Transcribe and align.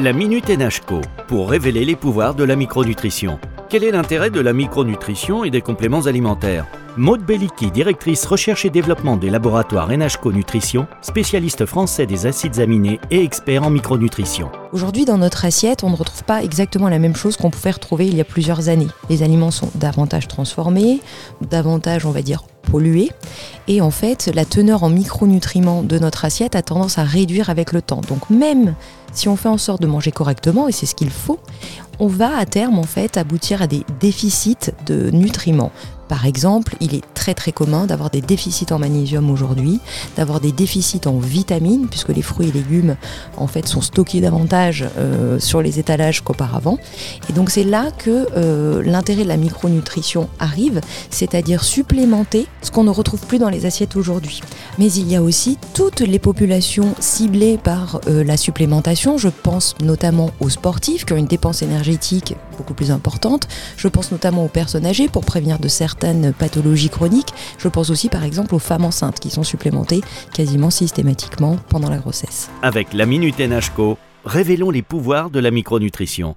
La 0.00 0.14
Minute 0.14 0.48
NHCO 0.48 1.02
pour 1.28 1.50
révéler 1.50 1.84
les 1.84 1.96
pouvoirs 1.96 2.34
de 2.34 2.44
la 2.44 2.56
micronutrition. 2.56 3.38
Quel 3.68 3.84
est 3.84 3.90
l'intérêt 3.90 4.30
de 4.30 4.40
la 4.40 4.54
micronutrition 4.54 5.44
et 5.44 5.50
des 5.50 5.60
compléments 5.60 6.06
alimentaires? 6.06 6.66
Maude 6.96 7.24
Belliki, 7.24 7.70
directrice 7.70 8.24
recherche 8.24 8.64
et 8.64 8.70
développement 8.70 9.16
des 9.16 9.28
laboratoires 9.28 9.88
NHCO 9.88 10.32
Nutrition, 10.32 10.86
spécialiste 11.02 11.66
français 11.66 12.06
des 12.06 12.26
acides 12.26 12.58
aminés 12.58 13.00
et 13.10 13.22
expert 13.22 13.64
en 13.64 13.70
micronutrition. 13.70 14.50
Aujourd'hui, 14.72 15.04
dans 15.04 15.18
notre 15.18 15.44
assiette, 15.44 15.84
on 15.84 15.90
ne 15.90 15.96
retrouve 15.96 16.24
pas 16.24 16.42
exactement 16.42 16.88
la 16.88 16.98
même 16.98 17.14
chose 17.14 17.36
qu'on 17.36 17.50
pouvait 17.50 17.70
retrouver 17.70 18.06
il 18.06 18.16
y 18.16 18.20
a 18.20 18.24
plusieurs 18.24 18.70
années. 18.70 18.88
Les 19.10 19.22
aliments 19.22 19.50
sont 19.50 19.70
davantage 19.74 20.26
transformés, 20.26 21.00
davantage, 21.42 22.06
on 22.06 22.10
va 22.12 22.22
dire, 22.22 22.42
pollués. 22.72 23.10
Et 23.68 23.82
en 23.82 23.90
fait, 23.90 24.30
la 24.34 24.46
teneur 24.46 24.82
en 24.82 24.88
micronutriments 24.88 25.82
de 25.82 25.98
notre 25.98 26.24
assiette 26.24 26.56
a 26.56 26.62
tendance 26.62 26.96
à 26.96 27.04
réduire 27.04 27.50
avec 27.50 27.72
le 27.72 27.82
temps. 27.82 28.00
Donc 28.08 28.30
même 28.30 28.74
si 29.12 29.28
on 29.28 29.36
fait 29.36 29.50
en 29.50 29.58
sorte 29.58 29.82
de 29.82 29.86
manger 29.86 30.10
correctement, 30.10 30.68
et 30.68 30.72
c'est 30.72 30.86
ce 30.86 30.94
qu'il 30.94 31.10
faut, 31.10 31.38
on 31.98 32.06
va 32.06 32.34
à 32.38 32.46
terme 32.46 32.78
en 32.78 32.84
fait 32.84 33.18
aboutir 33.18 33.60
à 33.60 33.66
des 33.66 33.84
déficits 34.00 34.72
de 34.86 35.10
nutriments. 35.10 35.70
Par 36.12 36.26
exemple, 36.26 36.76
il 36.80 36.94
est 36.94 37.02
très 37.14 37.32
très 37.32 37.52
commun 37.52 37.86
d'avoir 37.86 38.10
des 38.10 38.20
déficits 38.20 38.70
en 38.70 38.78
magnésium 38.78 39.30
aujourd'hui, 39.30 39.80
d'avoir 40.18 40.40
des 40.40 40.52
déficits 40.52 41.00
en 41.06 41.16
vitamines, 41.16 41.86
puisque 41.88 42.10
les 42.10 42.20
fruits 42.20 42.50
et 42.50 42.52
légumes 42.52 42.96
en 43.38 43.46
fait 43.46 43.66
sont 43.66 43.80
stockés 43.80 44.20
davantage 44.20 44.84
euh, 44.98 45.38
sur 45.38 45.62
les 45.62 45.78
étalages 45.78 46.20
qu'auparavant. 46.20 46.76
Et 47.30 47.32
donc 47.32 47.48
c'est 47.48 47.64
là 47.64 47.86
que 47.96 48.26
euh, 48.36 48.82
l'intérêt 48.82 49.22
de 49.22 49.28
la 49.28 49.38
micronutrition 49.38 50.28
arrive, 50.38 50.82
c'est-à-dire 51.08 51.64
supplémenter 51.64 52.46
ce 52.60 52.70
qu'on 52.70 52.84
ne 52.84 52.90
retrouve 52.90 53.26
plus 53.26 53.38
dans 53.38 53.48
les 53.48 53.64
assiettes 53.64 53.96
aujourd'hui. 53.96 54.42
Mais 54.78 54.92
il 54.92 55.10
y 55.10 55.16
a 55.16 55.22
aussi 55.22 55.56
toutes 55.72 56.00
les 56.00 56.18
populations 56.18 56.94
ciblées 57.00 57.56
par 57.56 58.02
euh, 58.06 58.22
la 58.22 58.36
supplémentation. 58.36 59.16
Je 59.16 59.30
pense 59.30 59.76
notamment 59.82 60.30
aux 60.40 60.50
sportifs 60.50 61.06
qui 61.06 61.14
ont 61.14 61.16
une 61.16 61.24
dépense 61.24 61.62
énergétique 61.62 62.34
beaucoup 62.58 62.74
plus 62.74 62.90
importante. 62.90 63.48
Je 63.78 63.88
pense 63.88 64.12
notamment 64.12 64.44
aux 64.44 64.48
personnes 64.48 64.84
âgées 64.84 65.08
pour 65.08 65.24
prévenir 65.24 65.58
de 65.58 65.68
pathologies 66.38 66.90
chroniques. 66.90 67.32
Je 67.58 67.68
pense 67.68 67.90
aussi 67.90 68.08
par 68.08 68.24
exemple 68.24 68.54
aux 68.54 68.58
femmes 68.58 68.84
enceintes 68.84 69.20
qui 69.20 69.30
sont 69.30 69.42
supplémentées 69.42 70.02
quasiment 70.32 70.70
systématiquement 70.70 71.56
pendant 71.68 71.90
la 71.90 71.98
grossesse. 71.98 72.50
Avec 72.62 72.92
la 72.92 73.06
Minute 73.06 73.38
NHCO, 73.38 73.98
révélons 74.24 74.70
les 74.70 74.82
pouvoirs 74.82 75.30
de 75.30 75.40
la 75.40 75.50
micronutrition. 75.50 76.30